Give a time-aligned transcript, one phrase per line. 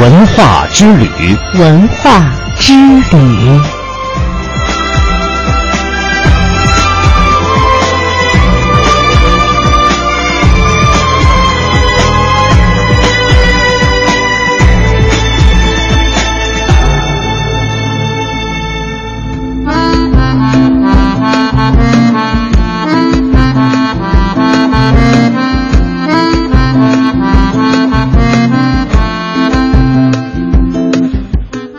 [0.00, 3.83] 文化之旅，文化之旅。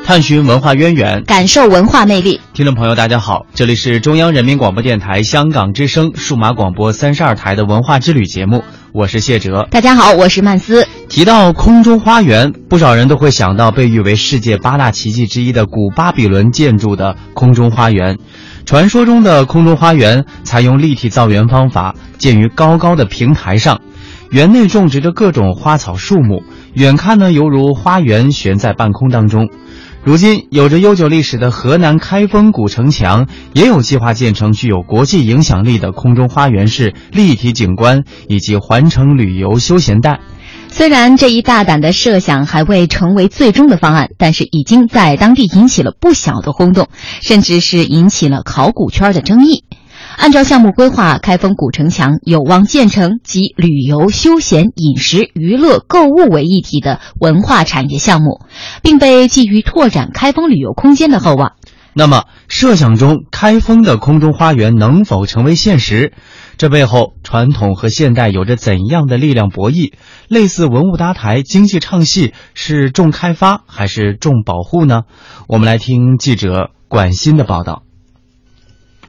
[0.06, 2.40] 探寻文化渊源，感受文化魅力。
[2.54, 9.68] 听众朋友，大家好，这里是中央人民广播电台香港之声数码广播三十二台的文化之旅节目，我是谢哲。
[9.72, 10.88] 大家好，我是曼斯。
[11.10, 18.20] 提到空中花园，不少人都会想到被誉为世界八大奇迹之一的古巴比伦建筑的空中花园。
[18.64, 23.82] 传说中的空中花园采用立体造园方法，建于高高的平台上，
[24.30, 26.44] 园内种植着各种花草树木，
[26.76, 29.50] 远看呢犹如花园悬在半空当中。
[30.06, 40.20] 如今，有着悠久历史的河南开封古城墙也有计划建成具有国际影响力的空中花园式立体景观以及环城旅游休闲带。
[40.70, 46.88] 虽然这一大胆的设想还未成为最终的方案，但是已经在当地引起了不小的轰动，
[47.24, 49.64] 甚至是引起了考古圈的争议。
[50.18, 58.42] 按照项目规划，开封古城墙有望建成集旅游、休闲、饮食、娱乐、购物为一体的文化产业项目，
[58.82, 61.54] 并被寄予拓展开封旅游空间的厚望。
[61.98, 66.12] 那么，设想中开封的空中花园能否成为现实？
[66.58, 69.94] 这背后，传统和现代有着怎样的力量博弈？
[70.28, 75.04] 类似文物搭台、经济唱戏，是重开发还是重保护呢？
[75.48, 77.85] 我们来听记者管鑫的报道。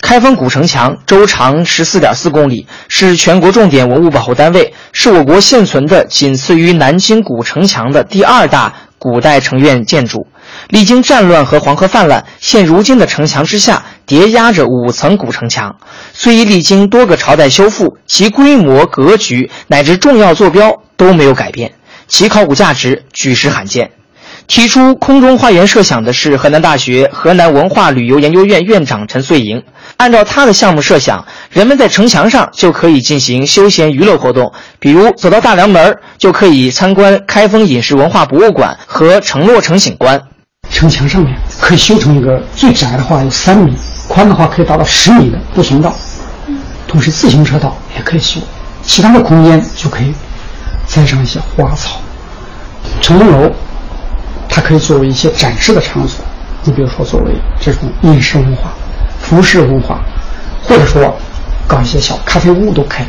[0.01, 10.27] 开封古城墙周长十四点四公里，是全国重点文物保护单位，是我国现存的仅次于南京古城墙的第二大古代城院建筑。
[10.69, 15.77] 历经战乱和黄河泛滥，现如今的城墙之下叠压着五层古城墙。
[16.13, 21.73] 虽已历经多个朝代修复，其规模、格局乃至重要坐标都没有改变，
[22.07, 23.91] 其考古价值举世罕见。
[24.47, 29.65] 提出空中花园设想的是河南大学河南文化旅游研究院院长陈穗莹。
[29.97, 40.21] 按照他的项目设想，人们在城墙上就可以进行休闲娱乐活动，比如走到大梁门就可以参观开封饮食文化博物馆和城洛城景观。
[40.71, 43.73] 城墙上面可以修成一个最窄的话有三米，
[44.07, 45.95] 宽的话可以达到十米的步行道，
[46.87, 48.41] 同时自行车道也可以修。
[48.83, 50.13] 其他的空间就可以
[50.87, 52.01] 栽上一些花草。
[53.01, 53.51] 城门楼，
[54.49, 56.25] 它可以作为一些展示的场所，
[56.65, 58.75] 你比如说作为这种饮食文化。
[59.29, 60.01] 服饰文化，
[60.63, 61.13] 或者说
[61.67, 63.07] 搞一些小咖啡屋都可以。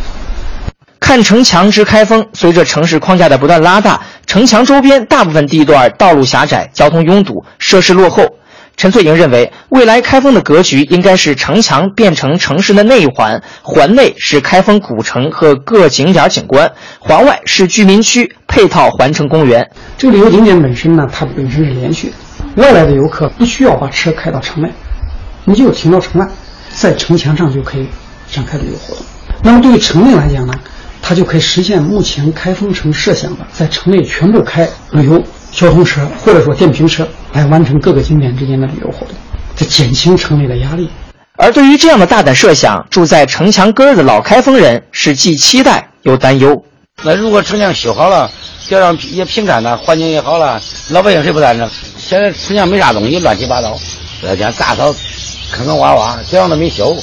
[1.00, 8.26] 看城墙之开封，随着城市框架的不断拉大，城墙周边大部分地段道路狭窄，交通拥堵，设施落后。
[8.78, 19.70] 陈翠莹认为，未来开封的格局应该是城墙变成城市的内环，环内是开封古城和各景点景观，环外是居民区配套环城公园。
[20.00, 24.72] 这个旅游景点本身呢，它本身是连续的，外来的游客不需要把车开到城内。
[25.50, 26.28] 你就停到城外，
[26.76, 27.88] 在城墙上就可以
[28.30, 29.06] 展开旅游活动。
[29.42, 30.54] 那么对于城内来讲呢，
[31.02, 39.16] 它就可以实现目前开封城设想的，在城内全部开旅游交通车或者说电瓶车来完成各个景点之间的旅游活动，
[39.56, 40.90] 这减轻城内的压力。
[41.38, 46.62] 而对于这样的大胆设想，住在城墙根儿的老开封人是既期待又担忧。
[47.04, 48.30] 那如果城墙修好了，
[48.68, 50.60] 街上也平坦了，环境也好了，
[50.90, 51.70] 老百姓谁不赞成？
[51.98, 53.78] 现在城墙没啥东西，乱七八糟，
[54.22, 54.94] 再加大扫。
[55.52, 56.96] 坑坑洼洼，这样都没修。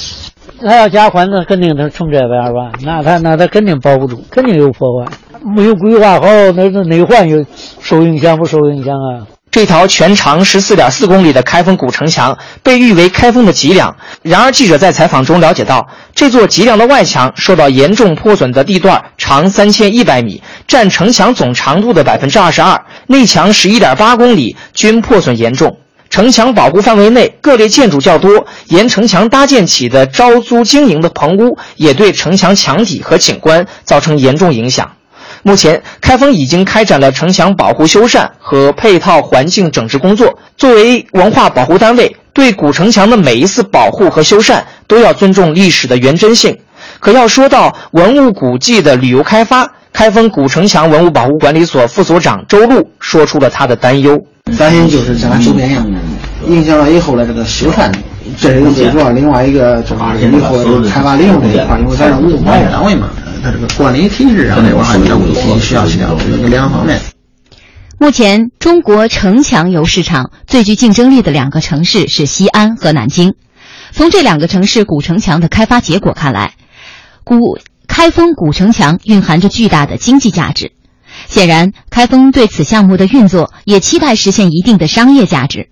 [0.62, 2.72] 他要加宽，那肯定他从这边吧？
[2.82, 5.10] 那他那他肯定保不住，肯定有破坏。
[5.56, 7.44] 没有规划好，那那内环有
[7.81, 9.27] 受影响不受影响啊？
[9.50, 13.94] 这条全长十四点四公里的开封古城墙被誉为开封的脊梁。
[14.22, 25.78] 然而，记者在采访中了解到，这座脊梁的外墙受到严重破损的地段长三千一百米，占城墙总长度的百分之二十二；内墙十一点八公里均破损严重。
[26.15, 34.93] 城墙保护范围内各类建筑较多，沿城墙搭建起的招租经营的棚屋也对城墙墙体和景观造成严重影响。
[35.43, 40.39] 目前，开封已经开展了城墙保护修缮和配套环境整治工作。
[40.57, 46.57] 作为文化保护单位，对古城墙的每一次保护和修缮都要尊重历史的原真性。
[47.01, 54.17] 可要说到文物古迹的旅游开发，开封古城墙文物保护管理所副所长周璐说出了他的担忧。
[54.59, 55.87] 担心就是像周边一样，
[56.47, 57.91] 影响了以后的这个修缮，
[58.39, 59.09] 这是一个最主要。
[59.09, 63.09] 另外一个就是以后开发利用这一块，因为咱是文物保护单位嘛，
[63.43, 67.01] 它这个管理体制上的话，这个问题需要去了解两方面。
[67.99, 73.33] 目前，中国城墙游市场最具竞争力的两个城市是西安和南京。
[73.93, 76.53] 从这两个城市古城墙的开发结果看来，
[77.25, 77.59] 古
[77.89, 80.73] 开封古城墙蕴含着巨大的经济价值。
[81.34, 85.69] 显然，开封对此项目的运作也期待实现一定的商业价值。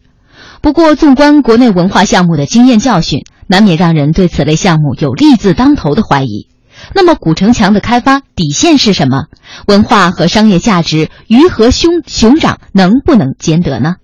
[0.60, 6.48] 不过，纵观国内文化项目的经验教训，难免让人对此类项目有利字当头的怀疑。
[6.96, 9.26] 那么，古城墙的开发底线是什么？
[9.68, 13.94] 文化和商业价值鱼和熊熊掌能不能兼得呢？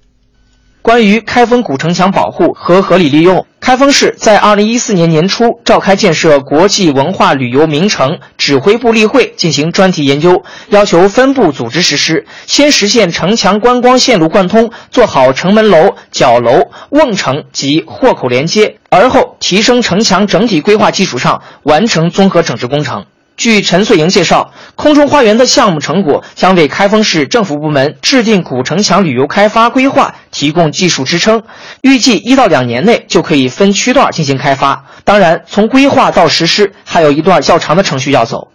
[0.82, 12.26] 关于开封古城墙保护和合理利用，开封市在二零一四年年初召开建设国际文化旅游名城指挥部例会，进行专题研究，要求分部组织实施。
[12.46, 23.04] 先实现城墙观光线路贯通，做好城门楼、角楼、瓮城及豁口连接，而后提升城墙整体规划基础上完成综合整治工程。
[23.38, 31.44] 据陈穗莹介绍，空中花园的项目成果将为开封市政府部门制定古城墙旅游开发规划提供技术支撑，
[31.80, 34.86] 预计一到两年内就可以分区段进行开发。
[35.04, 38.48] 当然，从规划到实施还有一段较长的程序要走。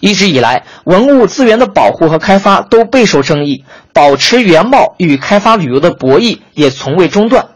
[0.00, 7.48] 一直以来，文物资源的保护和开发都备受争议，保持原貌与开发旅游的博弈也从未中断。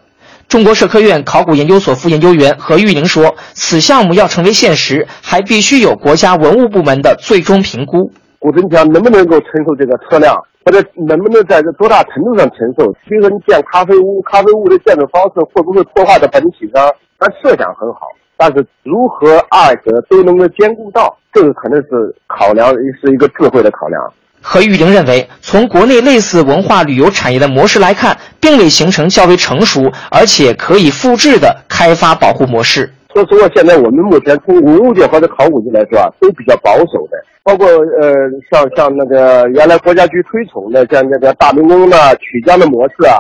[0.54, 8.12] 中国社科院考古研究所副研究员何玉玲说：“此项目要成为现实，还必须有国家文物部门的最终评估。
[8.38, 10.32] 古城墙能不能够承受这个车辆，
[10.64, 12.86] 或者能不能在这多大程度上承受？
[13.02, 16.88] 比如说你建咖啡屋，咖啡屋的建筑方式会不会破坏到本体上？
[17.18, 18.06] 它设想很好，
[18.36, 22.72] 但是如何二者都能够兼顾到，这个可能是考量，
[23.02, 24.00] 是一个智慧的考量。”
[24.46, 32.92] 何玉玲认为，从国内类似文化旅游产业的模式来看，并未形成较为成熟而且可以复制的开发保护模式。
[33.14, 37.16] 说实话，现在我们目前从文物界或者考古界来说啊，都比较保守的。
[37.42, 38.12] 包括呃，
[38.50, 43.16] 像像那个原来国家局推崇的，像那个大明宫的曲江的模式啊，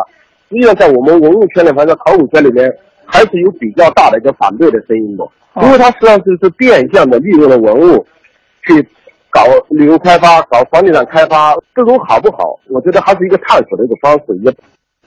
[0.50, 2.70] 实际上在我们文物圈里，反正考古圈里面，
[3.06, 5.24] 还是有比较大的一个反对的声音的，
[5.66, 8.06] 因为它实际上就是变相的利用了文物
[8.66, 8.86] 去。
[9.34, 12.38] 搞旅游开发，搞房地产开发，这种好不好？
[12.70, 14.24] 我觉得还是一个探索的一个方式。
[14.44, 14.54] 也，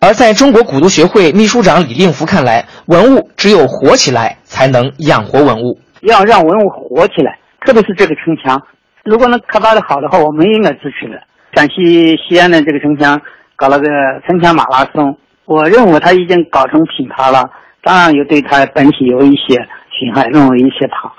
[0.02, 5.80] 而在中国古都学会秘书长李令福看来，文物只有活起来，才能养活文物。
[6.02, 8.62] 要让文物活起来，特别是这个城墙，
[9.06, 11.22] 如果能开发的好的话，我们应该支持的。
[11.54, 13.22] 陕西西安的这个城墙
[13.56, 13.88] 搞了个
[14.28, 17.50] 城墙马拉松，我认为它已经搞成品牌了，
[17.82, 21.14] 当然有对它本体有一些损害，认为一些讨。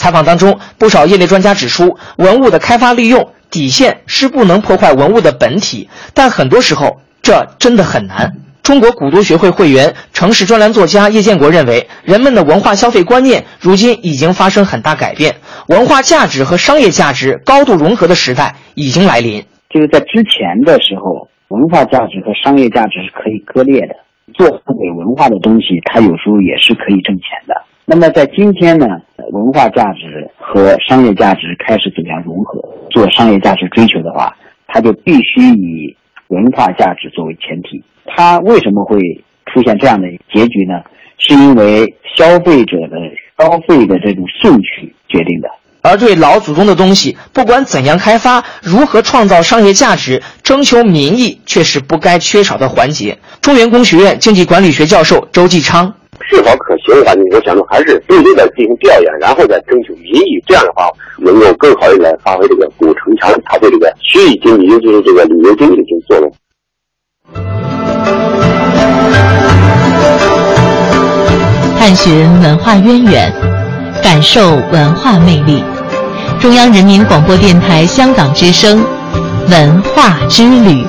[0.00, 8.32] 采访当中，不少业内专家指出，文物的开发利用底线是不能破坏文物的本体，但很多时候这真的很难。
[8.62, 15.34] 中国古都学会会员、城市专栏作家叶建国认为，人们的文化消费观念如今已经发生很大改变，
[15.68, 19.44] 文化价值和商业价值高度融合的时代已经来临。
[19.68, 23.94] 就是在之前的时候，文化价值和商业价值是可以割裂的，
[24.32, 27.54] 做伪文化的东西，它有时候也是可以挣钱的。
[27.84, 28.86] 那么在今天呢？
[29.32, 32.60] 文化价值和商业价值开始走向融合，
[32.90, 34.36] 做商业价值追求的话，
[34.66, 35.96] 它就必须以
[36.28, 37.82] 文化价值作为前提。
[38.06, 38.98] 它为什么会
[39.46, 40.74] 出现这样的结局呢？
[41.18, 42.96] 是因为消费者的
[43.38, 45.48] 消费的这种兴趣决定的。
[45.82, 53.18] 而对老祖宗的东西，不管怎样开发，如何创造商业价值，征求民意却是不该缺少的环节。
[53.40, 55.94] 中原工学院经济管理学教授周继昌。
[56.28, 66.32] 是否可行的话，你我想说还是对这个进行调研，然后再征求民意，这样的话能够更好的来发挥这个古城墙它对这个区域经济，尤其是这个旅游经济的这种作用。
[71.78, 73.32] 探寻文化渊源，
[74.02, 75.64] 感受文化魅力。
[76.38, 78.84] 中央人民广播电台香港之声，
[79.50, 80.84] 文化之旅。